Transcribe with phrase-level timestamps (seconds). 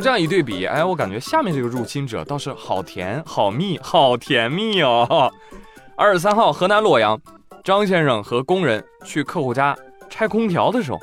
[0.00, 5.30] 这样一对比，哎，我感觉下面这个入侵者倒是好甜、好蜜、好甜蜜哦。
[5.96, 7.20] 二十三号，河南洛阳，
[7.62, 9.76] 张先生和工人去客户家
[10.08, 10.98] 拆空调的时候，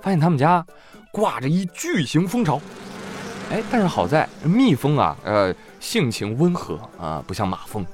[0.00, 0.64] 发现他们家
[1.12, 2.58] 挂着一巨型蜂巢。
[3.50, 7.84] 哎，但是好在蜜蜂啊，呃，性情温和啊，不像马蜂，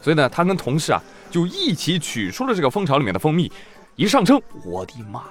[0.00, 1.00] 所以呢，他跟同事啊
[1.30, 3.50] 就一起取出了这个蜂巢里面的蜂蜜，
[3.96, 5.22] 一上称，我的妈，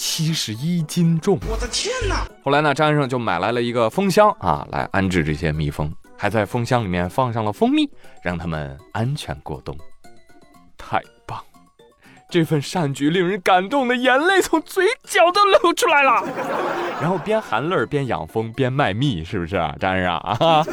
[0.00, 1.40] 七十一斤重！
[1.50, 2.24] 我的天哪！
[2.44, 7.90] 后来呢，张先生就买来了一个蜂箱啊，来安置这些蜜蜂，还在蜂箱里面放上了蜂蜜，
[8.22, 9.76] 让它们安全过冬。
[10.76, 11.40] 太棒！
[12.30, 16.22] 这份善举令人感动的眼泪从嘴角都流出来了。
[17.02, 20.64] 然后边含泪边养蜂边卖蜜，是不是啊，张先生啊？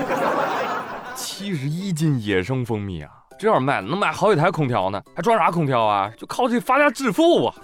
[1.15, 6.11] 七十一斤野生蜂蜜啊，这要卖能买好几台空调呢，还装啥空调啊？
[6.15, 7.55] 就靠这发家致富啊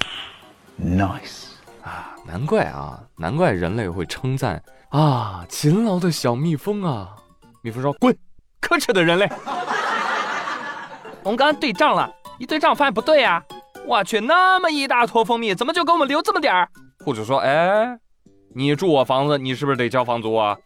[0.83, 1.50] ！Nice
[1.83, 7.15] 啊，难怪啊，难怪人类会称赞啊，勤劳的小蜜蜂啊。
[7.63, 8.15] 蜜蜂说：“滚，
[8.59, 9.29] 可耻的人类！”
[11.23, 13.43] 我们刚刚对账了，一对账发现不对呀。
[13.85, 16.69] 我去，那么一大坨蜂蜜，怎么就给我们留这么点儿？
[17.03, 17.97] 护士说：“哎，
[18.55, 20.57] 你住我房子，你是不是得交房租啊？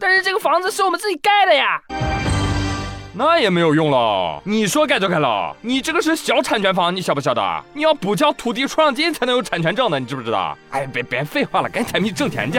[0.00, 1.80] 但是这个房子是我们自己盖的呀。
[3.14, 5.54] 那也没有用了，你说盖就盖了。
[5.60, 7.64] 你这个是小产权房，你晓不晓得？
[7.74, 10.56] 你要补交土地出让金才能有产权证的，你知不知道？
[10.70, 12.58] 哎，别别废话了，赶紧采蜜挣钱去。”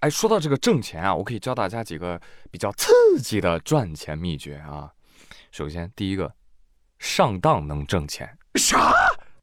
[0.00, 2.90] 哎，说到这个挣钱啊，我可以教大家几个比较刺
[3.22, 4.90] 激的赚钱秘诀啊。
[5.52, 6.32] 首先，第一个，
[6.98, 8.28] 上当能挣钱。
[8.56, 8.92] 啥？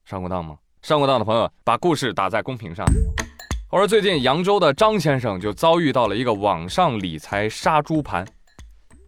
[0.03, 0.57] 上过当吗？
[0.81, 2.85] 上过当的朋友，把故事打在公屏上。
[3.69, 8.25] 我说，最近扬州的张先生就遭遇到了一个网上理财杀猪盘，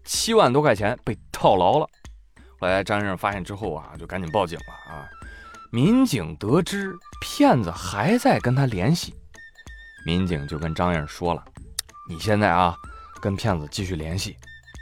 [0.04, 1.88] 七万多块钱被套牢了。
[2.60, 5.08] 后来张先生发现之后啊，就赶紧报警了啊。
[5.72, 9.16] 民警得知骗子还在跟他联系。
[10.06, 11.42] 民警就跟张先生说了
[12.10, 12.76] ：“你现在啊，
[13.22, 14.36] 跟骗子继续联系，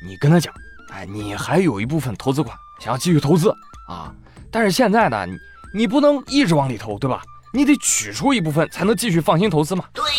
[0.04, 0.52] 你跟他讲，
[0.90, 3.54] 哎，你还有一部分投资款想要继续投资
[3.88, 4.12] 啊，
[4.50, 5.38] 但是现在呢，你
[5.82, 7.22] 你不能一直往里投，对吧？
[7.54, 10.10] 你得取出一部分才能继续放心投资嘛。”对呀。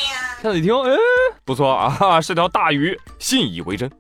[0.41, 0.97] 骗子一听，哎，
[1.45, 3.91] 不错啊，是条大鱼，信以为真。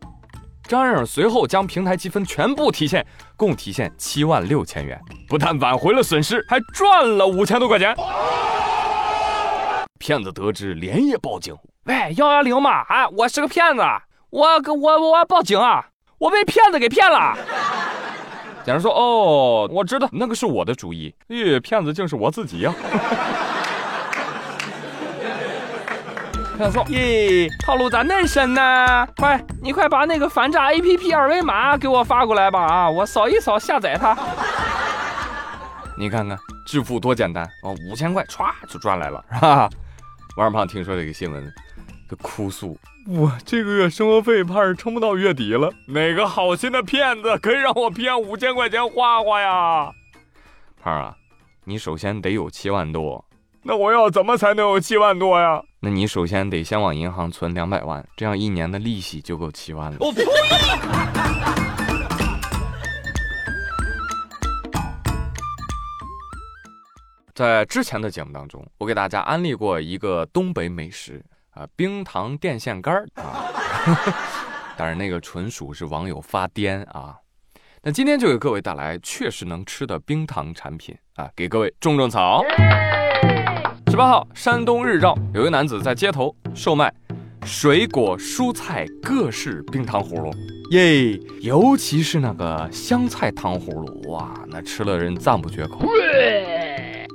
[0.68, 3.04] 张先生随后将平台积分全部提现，
[3.36, 7.96] 共提现七万六千元，不但挽回了损失，还赚了五千多块钱。
[9.98, 11.56] 骗子得知，连夜报警。
[11.84, 13.82] 喂，幺幺零嘛，啊，我是个骗子，
[14.30, 15.86] 我我我我报警啊！
[16.18, 17.36] 我被骗子给骗了。
[18.68, 21.14] 警察说：“哦，我知道，那个是我的主意。
[21.28, 22.74] 咦，骗子竟是我自己呀！”
[26.58, 29.08] 骗子说：“咦，套路咋那深呢？
[29.16, 32.60] 快，你快把那个反诈 APP 二维码给我发过来吧！
[32.60, 34.14] 啊，我扫一扫下载它。
[35.96, 36.36] 你看看，
[36.66, 37.72] 致富多简单啊！
[37.88, 39.70] 五千块歘就赚来了，是吧？”
[40.36, 41.50] 王二胖听说这个新闻，
[42.08, 45.70] 就哭诉：“我这个月生活费怕是撑不到月底了。
[45.86, 49.92] 哪个好心的骗子可以让我骗五千块钱花花呀？”
[50.82, 51.14] 胖啊，
[51.64, 53.24] 你首先得有七万多。
[53.62, 55.62] 那我要怎么才能有七万多呀？
[55.80, 59.98] 那你首先得先往银行存两百万，这样一年的利息就够七万了。
[60.00, 60.24] 我呸！
[67.34, 71.22] 在之前的节目当中，我给大家安利过一个东北美食
[71.58, 73.50] 啊，冰糖电线杆儿啊，
[74.78, 77.16] 但是那个纯属是网友发癫啊。
[77.82, 82.44] 那今天就给各位带来确实能吃的冰糖产品啊，给各位种种草。
[83.90, 86.94] 十八号，山东日照有一个男子在街头售卖
[87.44, 90.32] 水果、蔬菜各式冰糖葫芦，
[90.70, 95.80] 耶，尤其是那个香菜糖葫芦，哇，那吃了人赞不绝口。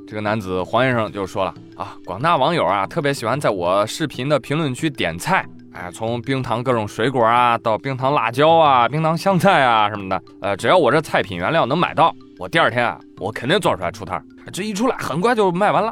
[0.06, 14.24] 这个男子黄先生就说了啊，广大网友啊特别喜欢在我视频的评论区点菜，哎，从冰糖各种水果啊，到冰糖辣椒啊、冰糖香菜啊什么的，呃，只要我这菜品原料能买到，我第二天啊，我肯定做出来出摊。
[14.52, 15.92] 这一出来很快就卖完了，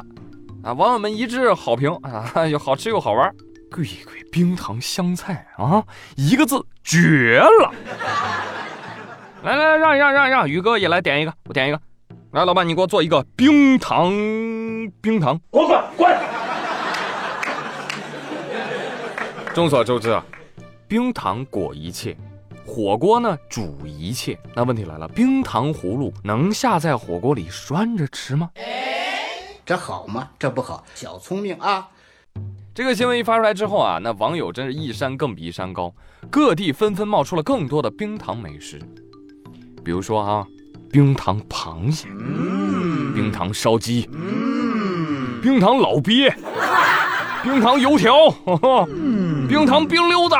[0.62, 3.32] 啊，网友们一致好评啊， 又好吃又好玩。
[3.70, 5.82] 贵贵冰糖香菜啊，
[6.14, 7.72] 一个字绝了！
[9.42, 11.80] 来来，让一让让一让，宇哥也来点一个，我点一个。
[12.32, 14.10] 来，老板，你给我做一个冰糖
[15.02, 16.18] 冰糖，滚滚滚！
[19.52, 20.24] 众所周知啊，
[20.88, 22.16] 冰糖裹一切，
[22.64, 24.38] 火锅呢煮一切。
[24.54, 28.48] 那问题来了，冰糖葫芦能下在火锅里拴着吃吗？
[29.66, 30.30] 这好吗？
[30.38, 31.86] 这不好，小聪明啊！
[32.74, 35.94] 这个新闻一发出来之后啊，那网友真是一山更比一山高，
[36.30, 38.80] 各地纷纷冒出了更多的冰糖美食，
[39.84, 40.46] 比如说啊。
[40.92, 42.06] 冰糖螃蟹，
[43.14, 44.06] 冰糖烧鸡，
[45.42, 46.30] 冰糖老鳖，
[47.42, 48.30] 冰糖油条，
[49.48, 50.34] 冰糖冰溜子。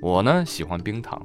[0.00, 1.20] 我呢喜欢冰糖，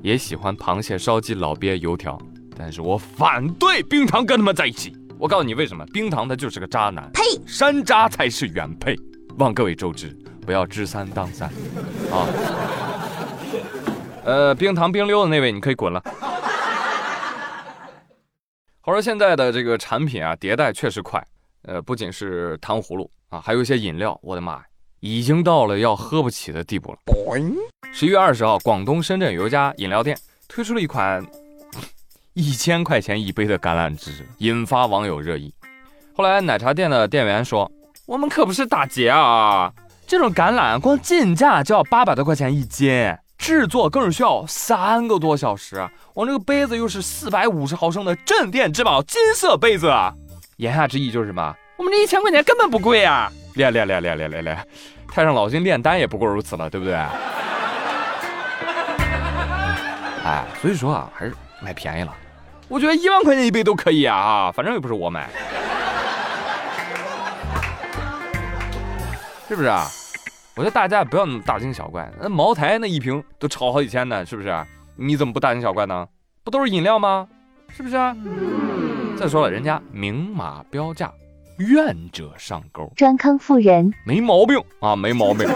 [0.00, 2.18] 也喜欢螃蟹、烧鸡、老鳖、油条，
[2.56, 4.96] 但是我反对冰糖跟他们在一起。
[5.18, 8.98] 我告诉你为什么，冰糖他就是个渣男，呸，山楂才是原配。
[9.36, 10.16] 望各位周知，
[10.46, 11.50] 不要知三当三，
[12.10, 12.24] 啊。
[14.24, 16.02] 呃，冰糖冰溜的那位，你可以滚了。
[18.82, 21.24] 话说现在的这个产品啊，迭代确实快。
[21.62, 24.64] 呃，不仅是糖葫芦啊，还有一些饮料，我的妈呀，
[25.00, 26.98] 已经到了要喝不起的地步了。
[27.92, 30.16] 十一月二十号，广东深圳有一家饮料店
[30.48, 31.22] 推出了一款
[32.32, 35.52] 一千块钱一杯的橄榄汁，引发网友热议。
[36.14, 37.70] 后来奶茶店的店员说
[38.06, 39.72] ：“我们可不是打劫啊，
[40.06, 42.90] 这种橄榄光进价就要八百多块钱一斤。”
[43.40, 49.90] 制作更是需要三个多小时，我这个杯子又是四百五十毫升的镇店之宝金色杯子，
[50.58, 51.56] 言下之意就是什么？
[51.78, 53.32] 我们这一千块钱根本不贵啊！
[53.54, 54.68] 练练练练练练练，
[55.08, 56.94] 太上老君炼丹也不过如此了，对不对？
[60.22, 62.14] 哎，所以说啊，还是买便宜了。
[62.68, 65.30] 我觉得一万块钱一杯都可以啊，反正又不是我买，
[69.48, 69.86] 是不是啊？
[70.60, 74.54] 我觉得大家不要那么大惊小怪，那茅台那一瓶都炒好几千呢，是不是？
[74.94, 76.06] 你怎么不大惊小怪呢？
[76.44, 77.26] 不都是饮料吗？
[77.70, 77.96] 是不是？
[79.16, 81.10] 再说了，人家明码标价，
[81.56, 85.48] 愿者上钩，专坑富人，没毛病啊，没毛病。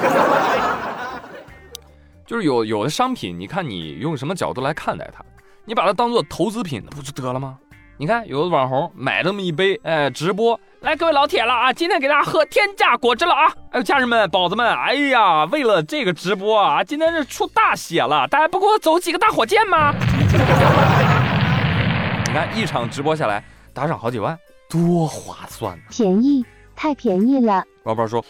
[2.24, 5.22] 就是有有的商品，你看你用什么角度来看待它，
[5.66, 7.58] 你把它当做投资品，那不就得了吗？
[7.98, 10.58] 你看有的网红买这么一杯，哎，直播。
[10.84, 11.72] 来，各位老铁了啊！
[11.72, 13.50] 今天给大家喝天价果汁了啊！
[13.70, 18.28] 哎呦，家人们、宝子们，哎呀，为了这个直播啊，今天是出大血了！
[18.28, 19.94] 大家不给我走几个大火箭吗？
[22.26, 23.42] 你看一场直播下来
[23.72, 24.38] 打赏好几万，
[24.68, 25.74] 多划算！
[25.88, 26.44] 便宜，
[26.76, 27.64] 太便宜了。
[27.82, 28.22] 宝宝说：“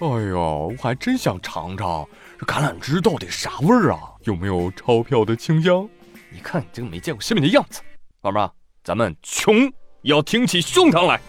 [0.00, 2.08] 哎呦，我还真想尝尝
[2.38, 4.00] 这橄榄汁到底啥味儿啊？
[4.24, 5.86] 有没有钞票的清香？
[6.32, 7.82] 你看你这个没见过世面的样子。
[8.22, 8.50] 宝宝，
[8.82, 9.70] 咱们穷
[10.00, 11.20] 要挺起胸膛来。”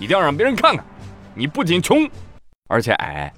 [0.00, 0.84] 一定要让别人看看，
[1.34, 2.08] 你不仅穷，
[2.68, 3.30] 而且矮。